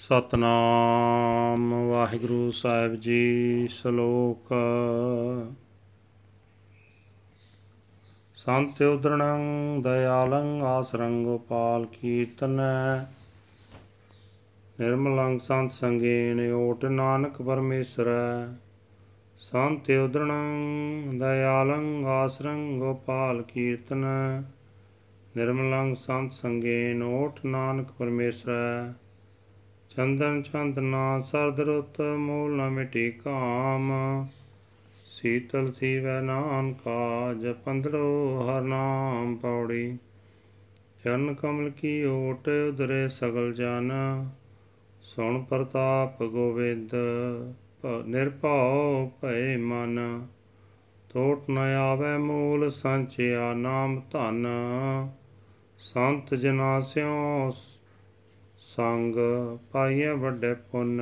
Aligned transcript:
ਸਤਨਾਮ 0.00 1.74
ਵਾਹਿਗੁਰੂ 1.90 2.50
ਸਾਹਿਬ 2.50 2.94
ਜੀ 2.94 3.68
ਸ਼ਲੋਕ। 3.70 4.48
ਸੰਤ 8.34 8.82
ਉਦਰਣੰ 8.82 9.82
ਦਇਆਲੰ 9.82 10.62
ਆਸਰੰ 10.62 11.24
ਗੋਪਾਲ 11.24 11.86
ਕੀਰਤਨੈ। 11.86 12.98
ਨਿਰਮਲੰ 14.80 15.38
ਸੰਤ 15.38 15.72
ਸੰਗੇਨ 15.72 16.52
ਓਟ 16.52 16.84
ਨਾਨਕ 16.84 17.42
ਪਰਮੇਸ਼ਰੈ। 17.42 18.54
ਸੰਤ 19.36 19.90
ਉਦਰਣੰ 19.90 21.18
ਦਇਆਲੰ 21.18 22.06
ਆਸਰੰ 22.06 22.78
ਗੋਪਾਲ 22.78 23.42
ਕੀਰਤਨੈ। 23.42 24.40
ਨਿਰਮਲੰ 25.36 25.94
ਸੰਤ 25.94 26.32
ਸੰਗੇਨ 26.32 27.02
ਓਟ 27.02 27.40
ਨਾਨਕ 27.46 27.92
ਪਰਮੇਸ਼ਰੈ। 27.98 28.92
ਚੰਦਨ 29.98 30.42
ਚੰਦਨਾ 30.42 31.20
ਸਰਦ 31.20 31.60
ਰੁੱਤ, 31.60 32.00
ਮੂਲ 32.00 32.56
ਨ 32.56 32.68
ਮਿਟੀ 32.70 33.10
ਕਾਮ। 33.10 33.92
ਸੀਤਲ 35.06 35.72
ਥੀਵੈ 35.80 36.20
ਨਾਨਕਾ 36.20 37.34
ਜਪੰਦੜੋ 37.34 38.38
ਹਰ 38.40 38.62
ਨਾਮ 38.62 39.36
ਪੌੜੀ। 39.36 39.98
ਚਰਨ 41.04 41.34
ਕਮਲ 41.34 41.70
ਕੀ 41.70 42.04
ਓਟ 42.04 42.48
ਉਦਰੇ 42.68 43.08
ਸਗਲ 43.08 43.52
ਜਨ। 43.52 43.92
ਸੁਣ 45.02 45.42
ਪ੍ਰਤਾਪ 45.42 46.22
ਗੋਵਿੰਦ 46.22 46.94
ਨਿਰਭਉ 48.06 49.10
ਭੈ 49.22 49.56
ਮਨ। 49.56 50.26
ਤੋਟ 51.08 51.50
ਨ 51.50 51.58
ਆਵੇ 51.58 52.16
ਮੂਲ 52.18 52.70
ਸੰਚਿਆ 52.70 53.52
ਨਾਮ 53.54 54.00
ਧਨ। 54.10 54.46
ਸੰਤ 55.78 56.34
ਜਨਾ 56.34 56.80
ਸਿਓ 56.80 57.50
ਸੰਗ 58.68 59.14
ਪਾਈਏ 59.72 60.08
ਵੱਡੇ 60.08 60.54
ਪੁੰਨ, 60.54 61.00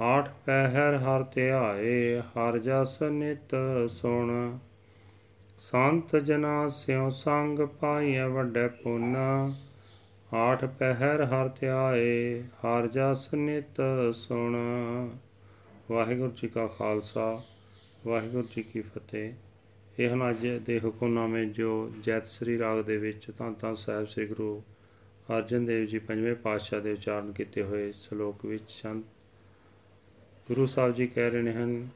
ਆਠ 0.00 0.30
ਪਹਿਰ 0.46 0.96
ਹਰ 0.96 1.22
ਧਿਆਏ, 1.22 2.20
ਹਰ 2.20 2.58
ਜਸ 2.58 3.02
ਨਿਤ 3.02 3.54
ਸੁਣ। 3.88 4.58
ਸੰਤ 5.58 6.16
ਜਨਾ 6.16 6.68
ਸਿਉ 6.68 7.10
ਸੰਗ 7.10 7.58
ਪਾਈਏ 7.58 8.22
ਵੱਡੇ 8.22 8.68
ਪੁੰਨ, 8.68 9.16
ਆਠ 10.34 10.64
ਪਹਿਰ 10.64 11.24
ਹਰ 11.24 11.48
ਧਿਆਏ, 11.48 12.40
ਹਰ 12.40 12.86
ਜਸ 12.86 13.34
ਨਿਤ 13.34 13.80
ਸੁਣ। 14.14 14.56
ਵਾਹਿਗੁਰੂ 15.90 16.30
ਜੀ 16.30 16.48
ਕਾ 16.48 16.66
ਖਾਲਸਾ, 16.66 17.42
ਵਾਹਿਗੁਰੂ 18.06 18.48
ਜੀ 18.56 18.62
ਕੀ 18.62 18.80
ਫਤਿਹ। 18.80 19.32
ਇਹ 19.98 20.10
ਹਨ 20.10 20.30
ਅੱਜ 20.30 20.46
ਦੇ 20.46 20.80
ਹੁਕਮਨਾਮੇ 20.84 21.44
ਜੋ 21.44 21.90
ਜੈਤ 22.02 22.26
ਸ੍ਰੀ 22.26 22.58
ਰਾਗ 22.58 22.84
ਦੇ 22.84 22.96
ਵਿੱਚ 22.96 23.30
ਤਾਂ 23.38 23.52
ਤਾਂ 23.52 23.74
ਸਾਹਿਬ 23.74 24.06
ਸ੍ਰੀ 24.06 24.26
ਗੁਰੂ 24.26 24.62
ਅਰਜਨ 25.36 25.64
ਦੇਵ 25.64 25.86
ਜੀ 25.86 25.98
ਪੰਜਵੇਂ 25.98 26.34
ਪਾਤਸ਼ਾਹ 26.34 26.80
ਦੇ 26.80 26.92
ਉਚਾਰਨ 26.92 27.32
ਕੀਤੇ 27.32 27.62
ਹੋਏ 27.62 27.92
ਸ਼ਲੋਕ 27.92 28.46
ਵਿੱਚ 28.46 28.70
ਸੰਤ 28.70 29.04
ਗੁਰੂ 30.48 30.66
ਸਾਹਿਬ 30.66 30.94
ਜੀ 30.94 31.06
ਕਹਿ 31.06 31.30
ਰਹੇ 31.30 31.52
ਹਨ, 31.52 31.88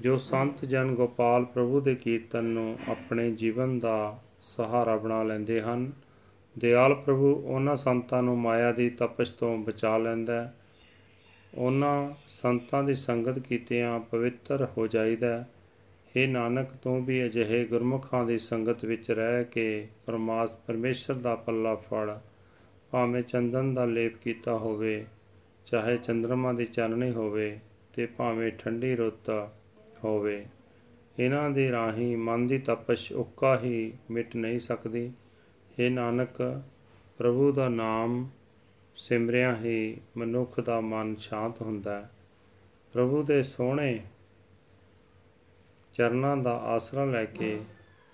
ਜੋ 0.00 0.16
ਸੰਤ 0.16 0.64
ਜਨ 0.64 0.94
ਗੋਪਾਲ 0.94 1.44
ਪ੍ਰਭੂ 1.44 1.80
ਦੇ 1.80 1.94
ਕੀਰਤਨ 1.94 2.44
ਨੂੰ 2.44 2.78
ਆਪਣੇ 2.88 3.30
ਜੀਵਨ 3.30 3.78
ਦਾ 3.78 4.20
ਸਹਾਰਾ 4.40 4.96
ਬਣਾ 4.96 5.22
ਲੈਂਦੇ 5.22 5.60
ਹਨ, 5.60 5.92
ਦਿਆਲ 6.58 6.94
ਪ੍ਰਭੂ 6.94 7.34
ਉਹਨਾਂ 7.34 7.76
ਸੰਤਾਂ 7.76 8.22
ਨੂੰ 8.22 8.38
ਮਾਇਆ 8.38 8.72
ਦੀ 8.72 8.90
ਤਪਸ਼ 8.90 9.32
ਤੋਂ 9.32 9.58
ਬਚਾ 9.58 9.98
ਲੈਂਦਾ 9.98 10.42
ਹੈ। 10.42 10.54
ਉਹਨਾਂ 11.54 12.10
ਸੰਤਾਂ 12.28 12.82
ਦੀ 12.82 12.94
ਸੰਗਤ 12.94 13.38
ਕੀਤਿਆਂ 13.38 14.00
ਪਵਿੱਤਰ 14.00 14.68
ਹੋ 14.76 14.86
ਜਾਈਦਾ 14.86 15.44
ਇਹ 16.16 16.28
ਨਾਨਕ, 16.28 16.68
ਤੂੰ 16.82 17.04
ਵੀ 17.04 17.24
ਅਜਿਹੇ 17.26 17.64
ਗੁਰਮੁਖਾਂ 17.64 18.24
ਦੀ 18.24 18.38
ਸੰਗਤ 18.38 18.84
ਵਿੱਚ 18.84 19.10
ਰਹਿ 19.10 19.44
ਕੇ 19.44 19.88
ਪਰਮਾਤਮਾ, 20.06 20.58
ਪਰਮੇਸ਼ਰ 20.66 21.14
ਦਾ 21.14 21.34
ਪੱਲਾ 21.34 21.74
ਫੜ। 21.74 22.18
ਭਾਵੇਂ 22.94 23.22
ਚੰਦਨ 23.22 23.74
ਦਾ 23.74 23.84
ਲੇਪ 23.84 24.16
ਕੀਤਾ 24.16 24.52
ਹੋਵੇ, 24.52 25.06
ਚਾਹੇ 25.66 25.96
ਚੰਦਰਮਾ 25.96 26.52
ਦੀ 26.52 26.66
ਚਾਨਣੀ 26.66 27.10
ਹੋਵੇ 27.10 27.58
ਤੇ 27.92 28.06
ਭਾਵੇਂ 28.06 28.50
ਠੰਡੀ 28.52 28.94
ਰੁੱਤ 28.96 29.30
ਹੋਵੇ, 30.04 30.46
ਇਹਨਾਂ 31.18 31.50
ਦੇ 31.50 31.70
ਰਾਹੀਂ 31.72 32.16
ਮਨ 32.16 32.46
ਦੀ 32.46 32.58
ਤਪਸ਼ 32.58 33.12
ਉੱਕਾ 33.12 33.58
ਹੀ 33.58 33.92
ਮਿਟ 34.10 34.36
ਨਹੀਂ 34.36 34.60
ਸਕਦੀ। 34.60 35.12
ਇਹ 35.78 35.90
ਨਾਨਕ, 35.90 36.62
ਪ੍ਰਭੂ 37.18 37.52
ਦਾ 37.52 37.68
ਨਾਮ 37.68 38.28
ਸਿਮਰਿਆ 38.96 39.56
ਹੀ 39.56 40.00
ਮਨੁੱਖ 40.16 40.60
ਦਾ 40.60 40.80
ਮਨ 40.80 41.16
ਸ਼ਾਂਤ 41.16 41.62
ਹੁੰਦਾ 41.62 42.00
ਹੈ। 42.00 42.10
ਪ੍ਰਭੂ 42.92 43.22
ਦੇ 43.22 43.42
ਸੋਹਣੇ 43.42 44.00
ਚਰਨਾਂ 45.94 46.36
ਦਾ 46.36 46.56
ਆਸਰਾ 46.56 47.04
ਲੈ 47.04 47.24
ਕੇ 47.24 47.60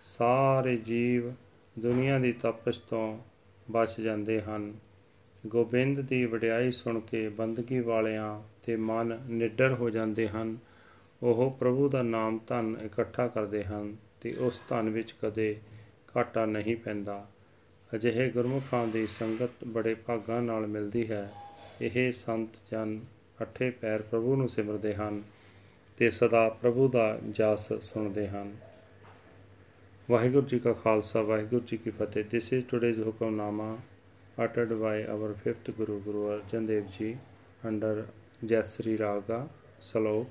ਸਾਰੇ 0.01 0.77
ਜੀਵ 0.77 1.33
ਦੁਨੀਆ 1.79 2.19
ਦੀ 2.19 2.33
ਤਪਸ਼ 2.33 2.81
ਤੋਂ 2.81 3.19
ਬਚ 3.71 4.01
ਜਾਂਦੇ 4.01 4.41
ਹਨ। 4.41 4.73
ਗੋਬਿੰਦ 5.47 6.01
ਦੀ 6.01 6.25
ਵਡਿਆਈ 6.25 6.71
ਸੁਣ 6.71 7.01
ਕੇ 7.01 7.29
ਬੰਦਗੀ 7.29 7.81
ਵਾਲਿਆਂ 7.81 8.41
ਤੇ 8.67 8.77
ਮਨ 8.77 9.21
ਨਿਡਰ 9.29 9.75
ਹੋ 9.75 9.91
ਜਾਂਦੇ 9.91 10.29
ਹਨ। 10.29 10.57
ਉਹ 11.23 11.57
ਪ੍ਰਭੂ 11.61 11.89
ਦਾ 11.89 12.03
ਨਾਮ 12.03 12.39
ਧਨ 12.47 12.77
ਇਕੱਠਾ 12.85 13.29
ਕਰਦੇ 13.29 13.65
ਹਨ 13.65 13.97
ਤੇ 14.21 14.35
ਉਸ 14.39 14.61
ਧਨ 14.69 14.91
ਵਿੱਚ 14.91 15.15
ਕਦੇ 15.23 15.57
ਘਾਟਾ 16.17 16.47
ਨਹੀਂ 16.47 16.77
ਪੈਂਦਾ। 16.77 17.27
ਅਜਿਹੇ 17.95 18.31
ਗੁਰਮੁਖਾਂ 18.31 18.87
ਦੀ 18.87 19.07
ਸੰਗਤ 19.07 19.65
ਬੜੇ 19.67 19.95
ਭਾਗਾਂ 19.95 20.43
ਨਾਲ 20.43 20.67
ਮਿਲਦੀ 20.67 21.11
ਹੈ। 21.11 21.33
ਇਹ 21.81 22.13
ਸੰਤ 22.13 22.49
ਜਨ 22.71 23.01
ਅਠੇ 23.43 23.71
ਪੈਰ 23.71 24.03
ਪ੍ਰਭੂ 24.03 24.37
ਨੂੰ 24.37 24.49
ਸਿਮਰਦੇ 24.49 24.95
ਹਨ 24.95 25.23
ਤੇ 25.97 26.11
ਸਦਾ 26.11 26.49
ਪ੍ਰਭੂ 26.49 26.89
ਦਾ 26.89 27.19
ਜਸ 27.31 27.73
ਸੁਣਦੇ 27.73 28.29
ਹਨ। 28.29 28.57
ਵਾਹਿਗੁਰੂ 30.11 30.47
ਜੀ 30.49 30.59
ਕਾ 30.59 30.73
ਖਾਲਸਾ 30.83 31.23
ਵਾਹਿਗੁਰੂ 31.23 31.63
ਜੀ 31.67 31.77
ਕੀ 31.77 31.91
ਫਤਿਹ 31.99 32.25
this 32.31 32.53
is 32.53 32.65
today's 32.71 33.01
Hukamnama 33.01 33.77
uttered 34.39 34.71
by 34.81 35.05
our 35.15 35.35
fifth 35.35 35.69
Guru, 35.77 36.01
Guru 36.01 36.21
Arjan 36.35 36.67
Dev 36.67 36.91
Ji, 36.97 37.19
under 37.65 38.07
Jasri 38.43 38.99
Raga 38.99 39.49
Salok. 39.81 40.27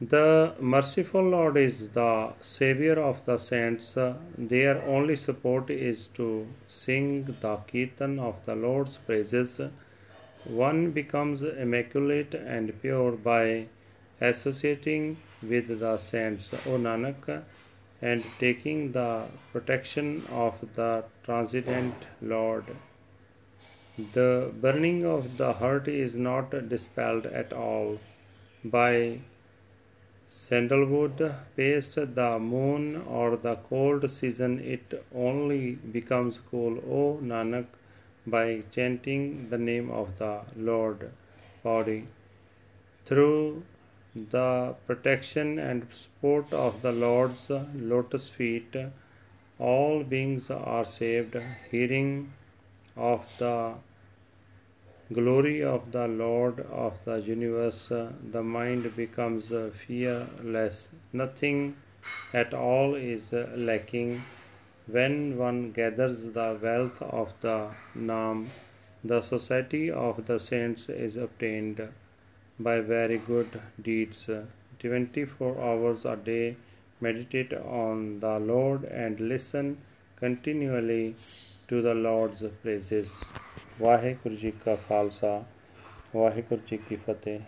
The 0.00 0.54
merciful 0.60 1.22
Lord 1.22 1.56
is 1.56 1.88
the 1.90 2.32
savior 2.40 2.98
of 2.98 3.24
the 3.26 3.36
saints. 3.38 3.96
Their 4.36 4.82
only 4.96 5.16
support 5.16 5.70
is 5.70 6.08
to 6.14 6.46
sing 6.68 7.08
the 7.44 7.56
kirtan 7.70 8.18
of 8.18 8.44
the 8.44 8.56
Lord's 8.56 8.96
praises. 8.98 9.60
One 10.44 10.90
becomes 10.90 11.42
immaculate 11.42 12.34
and 12.34 12.74
pure 12.82 13.12
by 13.12 13.68
associating 14.30 15.16
with 15.42 15.78
the 15.80 15.96
saints. 15.98 16.52
O 16.66 16.78
Nanak, 16.86 17.42
and 18.00 18.24
taking 18.38 18.92
the 18.92 19.10
protection 19.52 20.08
of 20.30 20.54
the 20.76 21.04
transcendent 21.24 21.94
Lord. 22.20 22.64
The 24.12 24.50
burning 24.60 25.06
of 25.06 25.36
the 25.36 25.52
heart 25.52 25.86
is 25.88 26.16
not 26.16 26.50
dispelled 26.68 27.26
at 27.26 27.52
all 27.52 28.00
by 28.64 29.20
sandalwood 30.26 31.34
paste, 31.56 31.94
the 31.94 32.38
moon, 32.38 33.04
or 33.06 33.36
the 33.36 33.54
cold 33.68 34.08
season. 34.10 34.58
It 34.60 35.04
only 35.14 35.72
becomes 35.98 36.40
cool, 36.50 36.78
O 36.98 37.20
Nanak, 37.22 37.66
by 38.26 38.64
chanting 38.70 39.48
the 39.50 39.58
name 39.58 39.90
of 39.90 40.18
the 40.18 40.40
Lord 40.56 41.10
body. 41.62 42.06
Through 43.06 43.62
the 44.14 44.74
protection 44.86 45.58
and 45.58 45.86
support 45.90 46.52
of 46.52 46.82
the 46.82 46.92
Lord's 46.92 47.50
lotus 47.74 48.28
feet, 48.28 48.76
all 49.58 50.04
beings 50.04 50.50
are 50.50 50.84
saved. 50.84 51.36
Hearing 51.70 52.32
of 52.96 53.26
the 53.38 53.74
glory 55.12 55.62
of 55.62 55.90
the 55.92 56.06
Lord 56.06 56.60
of 56.60 56.94
the 57.04 57.16
universe, 57.16 57.88
the 57.88 58.42
mind 58.42 58.94
becomes 58.96 59.52
fearless. 59.86 60.88
Nothing 61.12 61.76
at 62.32 62.54
all 62.54 62.94
is 62.94 63.32
lacking. 63.32 64.22
When 64.86 65.36
one 65.38 65.72
gathers 65.72 66.22
the 66.22 66.58
wealth 66.62 67.00
of 67.02 67.32
the 67.40 67.70
Nam, 67.94 68.50
the 69.02 69.20
society 69.22 69.90
of 69.90 70.26
the 70.26 70.38
saints 70.38 70.88
is 70.88 71.16
obtained 71.16 71.88
by 72.59 72.79
very 72.81 73.17
good 73.17 73.59
deeds. 73.81 74.29
24 74.79 75.61
hours 75.61 76.05
a 76.05 76.15
day, 76.15 76.55
meditate 77.01 77.53
on 77.53 78.19
the 78.19 78.39
Lord 78.39 78.83
and 78.85 79.19
listen 79.19 79.77
continually 80.15 81.15
to 81.69 81.81
the 81.81 81.95
Lord's 82.07 82.43
praises. 82.63 83.13
Waheguru 83.81 84.35
ji 84.35 84.51
ਕਾ 84.65 84.75
ਖਾਲਸਾ 84.87 85.43
ਵਾਹਿਗੁਰੂ 86.15 86.61
ਜੀ 86.67 86.77
ਕੀ 86.89 86.95
ਫਤਿਹ 86.95 87.39